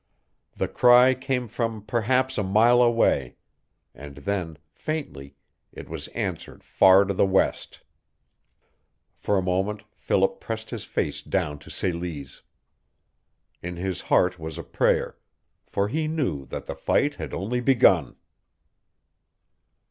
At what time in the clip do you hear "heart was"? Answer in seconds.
14.01-14.57